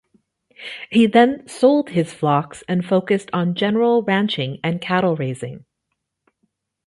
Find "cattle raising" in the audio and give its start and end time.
4.81-5.63